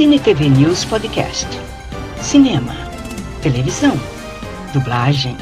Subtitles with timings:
[0.00, 1.46] Cine TV News Podcast.
[2.22, 2.72] Cinema,
[3.42, 3.92] televisão,
[4.72, 5.36] dublagem,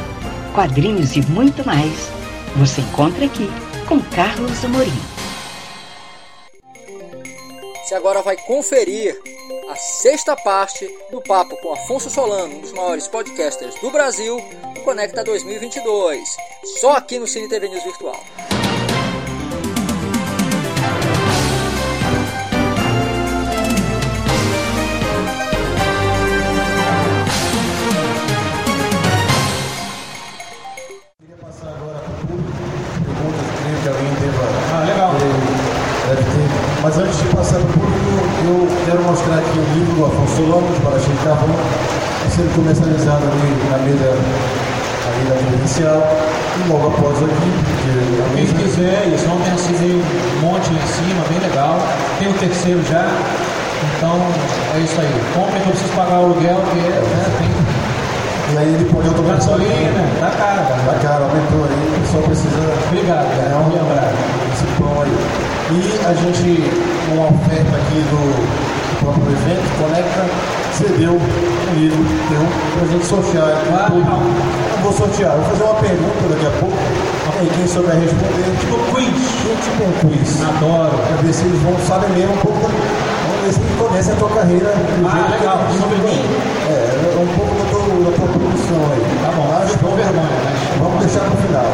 [0.53, 2.11] quadrinhos e muito mais.
[2.57, 3.49] Você encontra aqui
[3.87, 4.91] com Carlos Amorim.
[7.85, 9.17] Você agora vai conferir
[9.71, 14.43] a sexta parte do papo com Afonso Solano, um dos maiores podcasters do Brasil,
[14.75, 16.37] no Conecta 2022.
[16.81, 18.21] Só aqui no Cine TV News Virtual.
[45.09, 46.03] Ali da credencial.
[46.59, 47.93] E logo após aqui, porque
[48.37, 51.79] Quem quiser, isso ontem assisti um monte em cima, bem legal.
[52.19, 53.07] Tem o terceiro já.
[53.97, 54.19] Então
[54.75, 55.13] é isso aí.
[55.35, 59.59] Comprem que eu preciso pagar o aluguel, porque né, tem E aí ele pode automatizar.
[59.59, 60.83] gasolina, tá caro, cara.
[60.87, 63.49] Tá caro, aumentou aí, o pessoal precisa Obrigado, cara.
[63.49, 64.13] ganhar um lembrar.
[64.53, 65.15] esse pão aí.
[65.71, 66.65] E a gente,
[67.07, 70.25] com uma oferta aqui do, do próprio evento, Conecta,
[70.75, 72.43] cedeu um livro teu
[72.79, 73.49] pra gente sortear.
[73.49, 73.89] aqui no Ah.
[74.77, 76.77] Não vou sortear, vou fazer uma pergunta daqui a pouco.
[76.79, 79.15] E aí, quem souber responder, tipo quiz,
[79.63, 80.43] tipo um quiz.
[80.43, 80.91] Adoro.
[81.07, 82.59] Pra ver se eles vão saber mesmo um pouco.
[82.59, 84.71] da- Vamos ver se conhecem a tua carreira.
[85.07, 85.59] Ah, que legal.
[85.79, 86.19] Sobre mim?
[86.67, 89.03] É, é um pouco da tua, da tua produção aí.
[89.23, 91.69] Tá bom, Mas com vergonha, mas Vamos deixar no final.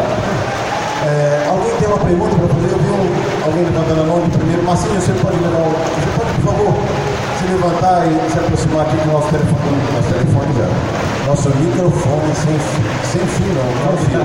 [1.05, 2.69] É, alguém tem uma pergunta para fazer?
[2.73, 3.05] Eu vi um,
[3.45, 4.63] alguém levantando a mão de primeiro.
[4.65, 5.73] Marcinho, você pode levar o.
[5.73, 6.73] Você pode, por favor,
[7.45, 9.77] se levantar e se aproximar aqui do nosso telefone.
[9.93, 10.69] Nosso telefone já.
[11.29, 12.57] Nosso microfone sem,
[13.05, 13.69] sem fio, não.
[13.85, 14.17] Não fio.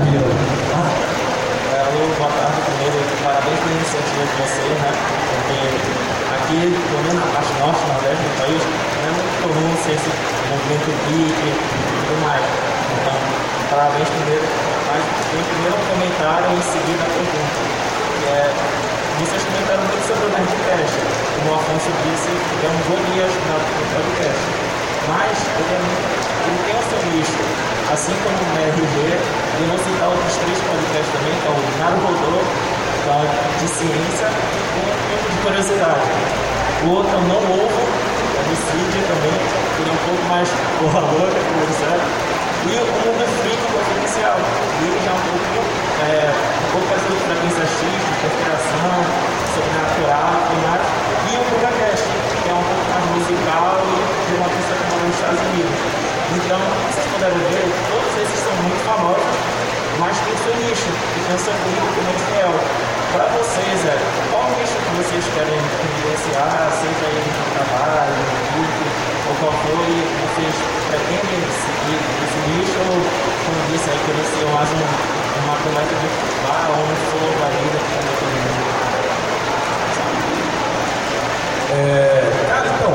[1.68, 2.96] É, alô, boa tarde primeiro.
[3.20, 4.92] Parabéns pela iniciativa de vocês, né?
[5.36, 5.60] Porque
[6.32, 10.10] aqui, pelo menos na parte norte, nordeste do país, não é muito comum ser esse
[10.48, 12.40] movimento geek e tudo mais.
[12.40, 13.16] Então,
[13.68, 14.48] parabéns primeiro.
[14.88, 17.60] Mas tem primeiro um comentário e em seguida a pergunta.
[18.32, 18.48] É,
[19.20, 20.96] vocês comentaram muito sobre o Nerdcast.
[21.36, 23.56] Como o Afonso disse, tivemos golias no
[23.94, 24.42] podcast.
[25.08, 26.08] Mas ele, é muito-
[26.46, 27.00] ele tem o seu.
[27.90, 32.38] Assim como o RG, eu vou citar outros três podcasts também, que é o Naruhodô,
[32.38, 33.18] é
[33.58, 36.06] de ciência, com um pouco de curiosidade.
[36.86, 39.36] O outro é o Não Ovo, é do Cid também,
[39.74, 40.46] que é um pouco mais
[40.78, 42.06] porra louca, como disseram.
[42.70, 45.62] E o Mundo Freak Confidencial, e ele já é um pouquinho,
[46.06, 46.30] é,
[46.70, 46.82] um
[47.30, 48.90] frequência X, de conspiração,
[49.54, 50.34] sobrenatural,
[50.66, 50.82] mais.
[51.30, 52.02] E o BugaCast,
[52.42, 53.94] que é um pouco mais musical e
[54.26, 55.78] de uma pessoa que mora nos Estados Unidos.
[56.34, 56.58] Então,
[56.90, 59.34] vocês puderam ver, todos esses são muito famosos,
[60.02, 62.54] mas tem seu nicho, e tem seu público muito fiel.
[63.14, 63.94] Para vocês, é,
[64.34, 68.86] qual nicho que vocês querem evidenciar, seja aí no trabalho, no público,
[69.30, 70.54] ou qual for, e vocês
[70.90, 76.08] pretendem seguir esse nicho, ou, como disse aí, querer ser mais um, uma cometa de
[76.46, 78.70] bar ou um flow da vida que também todo mundo.
[81.70, 82.92] É, cara, então,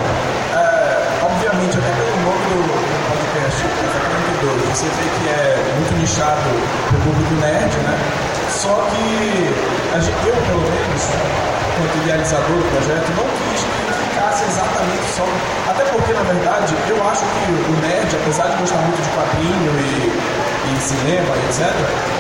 [0.56, 0.64] é,
[1.24, 4.00] obviamente, até pelo nome do, do podcast, Café
[4.44, 6.50] 42, você vê que é muito nichado
[6.88, 7.96] pro público nerd, né?
[8.52, 9.06] Só que
[9.96, 11.04] a gente, eu, pelo menos,
[11.76, 15.28] enquanto idealizador do projeto, não quis que ficasse exatamente só.
[15.70, 19.72] Até porque, na verdade, eu acho que o nerd, apesar de gostar muito de quadrinho
[19.80, 22.15] e, e cinema, etc.,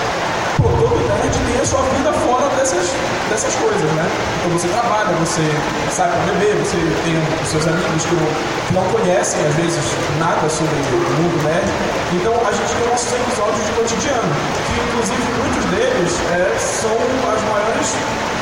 [0.66, 2.90] pô, todo nerd tem a sua vida fora dessas,
[3.30, 4.06] dessas coisas, né?
[4.40, 5.46] Então você trabalha, você
[5.92, 8.28] sai pra beber, você tem os seus amigos que não,
[8.66, 9.86] que não conhecem, às vezes,
[10.18, 11.70] nada sobre o mundo nerd.
[12.18, 14.34] Então a gente tem nossos episódios de cotidiano,
[14.66, 16.98] que inclusive muitos deles é, são
[17.30, 17.90] as maiores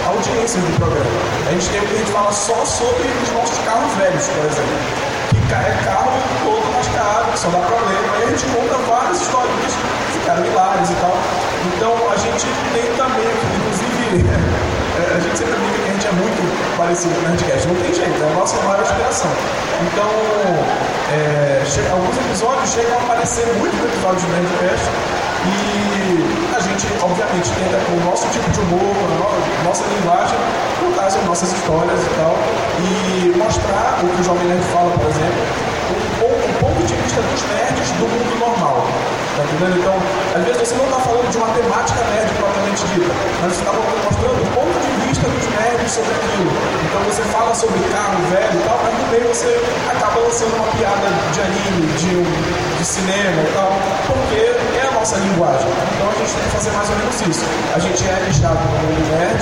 [0.07, 1.11] audiências do programa.
[1.47, 4.45] A gente tem o que a gente fala só sobre os nossos carros velhos, por
[4.45, 5.03] exemplo.
[5.44, 6.12] Que ca- é carro
[6.44, 8.18] todo mascado, que só dá problema.
[8.20, 11.16] E a gente conta várias historinhas que ficaram hilárias e tal.
[11.76, 16.12] Então a gente tem também, inclusive, é, a gente sempre brinca que a gente é
[16.14, 16.42] muito
[16.78, 17.68] parecido com o Nerdcast.
[17.68, 19.32] Não tem jeito, é a nossa maior inspiração.
[19.91, 20.09] Então,
[21.12, 24.88] é, alguns episódios chegam a aparecer muito no episódio do Nerdcast.
[25.45, 30.37] E a gente, obviamente, tenta com o nosso tipo de humor, a no- nossa linguagem,
[30.79, 32.35] contar as nossas histórias e tal.
[32.79, 35.43] E mostrar o que o Jovem Nerd fala, por exemplo,
[35.91, 38.87] um pouco, um ponto de vista dos nerds do mundo normal.
[39.35, 39.79] Tá entendendo?
[39.79, 39.95] Então,
[40.34, 43.74] às vezes você não está falando de uma temática nerd propriamente dita, mas você está
[43.74, 46.52] mostrando o ponto de vista dos nerds sobre aquilo.
[46.90, 49.53] Então você fala sobre carro velho e tal, mas meio você
[49.94, 53.70] acaba lançando uma piada de anime, de, um, de cinema e tal,
[54.09, 54.41] porque
[54.74, 55.70] é a nossa linguagem.
[55.70, 57.46] Então a gente tem que fazer mais ou menos isso.
[57.76, 59.41] A gente é lixado no mundo nerd,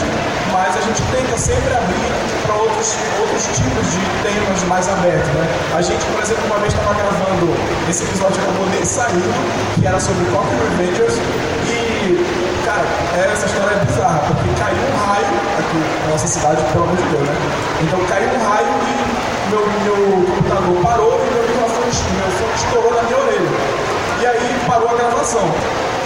[0.51, 2.11] mas a gente tenta sempre abrir
[2.43, 5.27] para outros, outros tipos de temas mais abertos.
[5.39, 5.47] Né?
[5.75, 7.47] A gente, por exemplo, uma vez estava gravando,
[7.89, 9.31] esse episódio acabou nem saindo,
[9.79, 12.81] que era sobre Coffee E, cara,
[13.31, 15.29] essa história é bizarra, porque caiu um raio
[15.59, 17.35] aqui na nossa cidade, pelo amor de Deus, né?
[17.83, 19.01] Então caiu um raio e
[19.51, 23.51] meu, meu computador parou e meu microfone, meu fone estourou na minha orelha.
[24.21, 25.45] E aí parou a gravação.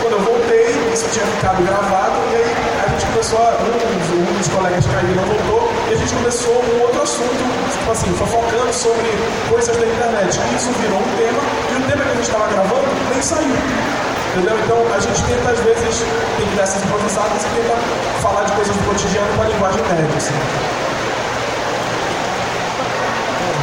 [0.01, 3.55] Quando eu voltei, isso tinha ficado gravado, e aí a gente começou a.
[3.63, 3.75] Um,
[4.15, 8.73] um dos colegas não voltou, e a gente começou um outro assunto, tipo assim, fofocando
[8.73, 9.07] sobre
[9.49, 10.39] coisas da internet.
[10.51, 11.39] E isso virou um tema,
[11.71, 14.14] e o tema que a gente estava gravando nem saiu.
[14.35, 14.59] Entendeu?
[14.59, 16.03] Então a gente tenta, às vezes,
[16.35, 17.73] tem que dar essas improvisadas e tenta
[18.21, 20.35] falar de coisas do cotidiano com a linguagem nerd, assim.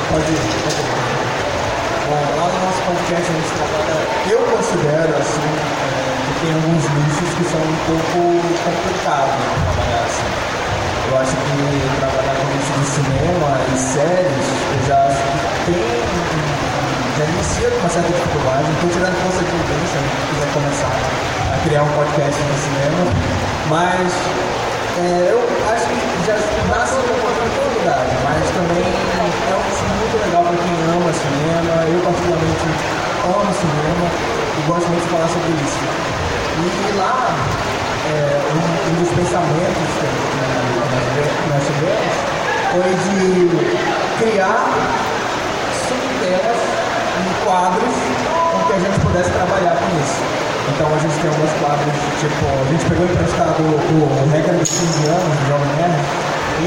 [0.09, 0.41] Pode ir.
[2.09, 4.01] Bom, lá no nosso podcast a gente trabalha,
[4.33, 10.05] eu considero assim, é, que tem alguns nichos que são um pouco complicados de trabalhar
[10.09, 10.33] assim.
[11.05, 15.21] Eu acho que trabalhar com nicho de cinema e séries, eu já acho
[15.67, 16.52] que tem,
[17.71, 18.67] com uma certa dificuldade.
[18.75, 20.95] Estou tirando força de ninguém, se a gente quiser começar
[21.53, 23.03] a criar um podcast no cinema,
[23.71, 24.11] mas
[24.99, 25.39] é, eu
[25.71, 26.35] acho que já
[26.75, 31.73] nasce uma oportunidade, mas também é um filme muito legal para quem ama cinema.
[31.87, 32.67] Eu, particularmente,
[33.31, 35.81] amo cinema e gosto muito de falar sobre isso.
[36.63, 37.31] E lá,
[38.11, 42.15] é, um, um, dos pensamentos que nós tivemos
[42.75, 43.15] foi de
[44.19, 44.67] criar
[45.87, 46.72] subtemas em
[47.45, 47.95] quadros
[48.53, 50.19] com que a gente pudesse trabalhar com isso.
[50.73, 55.11] Então a gente tem alguns quadros, tipo, a gente pegou emprestado o, Regra dos 15
[55.11, 55.99] anos do Jovem Nerd
[56.63, 56.67] e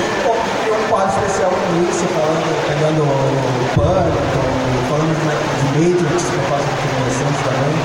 [0.62, 4.20] criou um quadro especial no início, falando, pegando o Pânico,
[4.92, 7.76] falando de, Matrix, que eu faço de adolescentes também.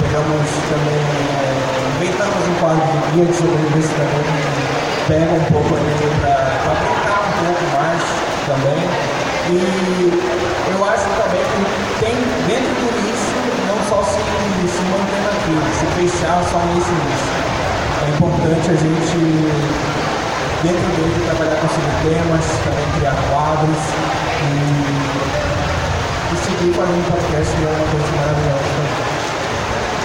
[0.00, 1.02] Pegamos também,
[1.36, 1.52] é,
[2.00, 4.24] inventamos um quadro de guia de sobrevivência também,
[5.06, 5.92] pega um pouco ali
[6.24, 8.00] para brincar um pouco mais
[8.48, 9.29] também.
[9.48, 12.14] E eu acho também que tem
[12.46, 13.32] dentro do isso
[13.66, 17.32] não só se, se manter naquilo, se fechar só nesse nicho.
[18.00, 19.18] É importante a gente,
[20.62, 21.68] dentro dele, trabalhar com
[22.02, 23.82] temas, também criar quadros
[24.40, 24.52] e,
[26.32, 29.10] e seguir fazendo podcast é uma coisa maravilhosa.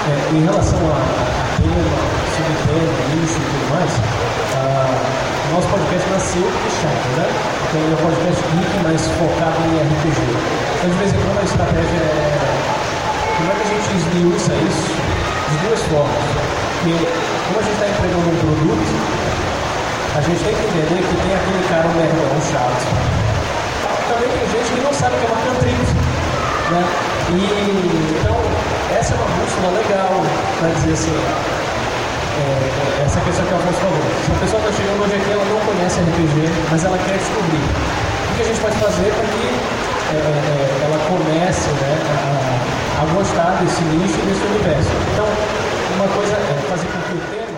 [0.06, 1.98] É, em relação a, a tema,
[2.36, 3.92] subtema, nicho e tudo mais,
[4.54, 7.28] uh, nosso podcast nasceu fechado, né?
[7.70, 10.20] Então ele é um podcast geek, mas focado em RPG.
[10.24, 12.46] Então de vez em quando a estratégia é
[13.36, 14.88] como é que a gente esmiuça isso?
[15.52, 16.24] De duas formas.
[16.80, 18.88] Porque como a gente está entregando um produto,
[20.16, 22.88] a gente tem que entender que tem aquele cara um nerdão chato.
[24.08, 25.84] Também tem gente que não sabe o que é uma cantrip.
[26.72, 26.82] Né?
[27.36, 27.44] E
[28.16, 28.38] então
[28.98, 30.16] essa é uma bússola legal
[30.60, 31.18] para dizer assim,
[32.36, 34.02] é, essa questão que o Afonso falou.
[34.26, 36.36] Se a pessoa está chegando hoje aqui, ela não conhece RPG,
[36.72, 37.64] mas ela quer descobrir.
[37.64, 39.46] O que a gente pode fazer para que
[40.06, 44.90] é, é, ela comece né, a, a gostar desse nicho e desse universo.
[45.14, 45.28] Então,
[45.96, 47.56] uma coisa é fazer com que o tema.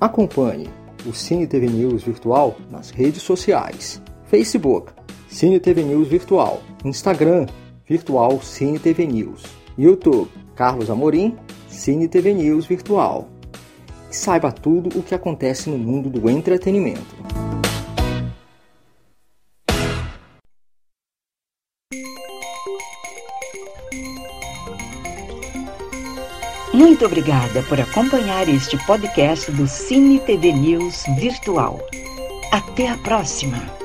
[0.00, 0.68] Acompanhe
[1.06, 4.92] o Cine TV News Virtual nas redes sociais: Facebook,
[5.28, 7.46] Cine TV News Virtual, Instagram,
[7.88, 9.44] Virtual Cine TV News,
[9.78, 11.36] YouTube, Carlos Amorim,
[11.68, 13.28] Cine TV News Virtual.
[14.10, 17.14] E saiba tudo o que acontece no mundo do entretenimento.
[26.72, 31.78] Muito obrigada por acompanhar este podcast do Cine TV News Virtual.
[32.50, 33.75] Até a próxima!